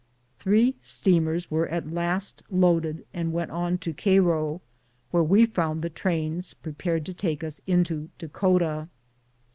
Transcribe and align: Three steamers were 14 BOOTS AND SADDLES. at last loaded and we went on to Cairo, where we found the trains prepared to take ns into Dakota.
Three 0.39 0.73
steamers 0.81 1.51
were 1.51 1.67
14 1.67 1.69
BOOTS 1.69 1.75
AND 1.75 1.85
SADDLES. 1.85 1.93
at 1.93 1.95
last 2.05 2.43
loaded 2.49 3.05
and 3.13 3.29
we 3.29 3.35
went 3.35 3.51
on 3.51 3.77
to 3.77 3.93
Cairo, 3.93 4.61
where 5.11 5.23
we 5.23 5.45
found 5.45 5.83
the 5.83 5.91
trains 5.91 6.55
prepared 6.55 7.05
to 7.05 7.13
take 7.13 7.43
ns 7.45 7.61
into 7.67 8.09
Dakota. 8.17 8.89